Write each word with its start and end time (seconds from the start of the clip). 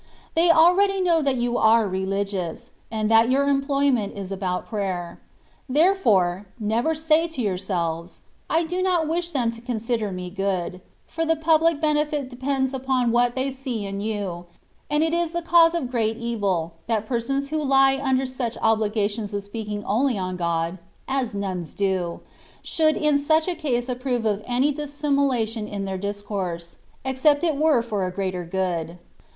They 0.35 0.49
already 0.49 0.99
know 0.99 1.21
that 1.21 1.35
you 1.37 1.59
are" 1.59 1.87
Religious,^^ 1.87 2.71
and 2.89 3.11
that 3.11 3.29
your 3.29 3.47
employment 3.47 4.17
is 4.17 4.31
about 4.31 4.65
prayer; 4.65 5.19
therefore, 5.69 6.47
never 6.59 6.95
say 6.95 7.27
to 7.27 7.39
yourselves, 7.39 8.21
"I 8.49 8.63
do 8.63 8.81
not 8.81 9.07
wish 9.07 9.31
them 9.31 9.51
to 9.51 9.61
consider 9.61 10.11
me 10.11 10.31
good/^ 10.31 10.81
for 11.05 11.23
the 11.23 11.35
public 11.35 11.79
benefit 11.79 12.31
depends 12.31 12.73
upon 12.73 13.11
what 13.11 13.35
they 13.35 13.51
see 13.51 13.85
in 13.85 14.01
you; 14.01 14.45
and 14.89 15.03
it 15.03 15.13
is 15.13 15.33
the 15.33 15.43
cause 15.43 15.75
of 15.75 15.91
great 15.91 16.17
evil, 16.17 16.73
that 16.87 17.05
persons 17.05 17.49
who 17.49 17.63
lie 17.63 17.99
under 18.01 18.25
such 18.25 18.57
obligations 18.59 19.35
of 19.35 19.43
speaking 19.43 19.85
only 19.85 20.17
on 20.17 20.35
God 20.35 20.79
(as 21.07 21.35
nuns 21.35 21.75
do), 21.75 22.21
should 22.63 22.97
in 22.97 23.19
such 23.19 23.47
a 23.47 23.53
case 23.53 23.87
approve 23.87 24.25
of 24.25 24.41
any 24.47 24.71
dissimulation 24.71 25.67
in 25.67 25.85
their 25.85 25.99
discourse, 25.99 26.77
except 27.05 27.43
it 27.43 27.55
were 27.55 27.83
for 27.83 28.07
a 28.07 28.11
greater 28.11 28.43
good. 28.43 28.97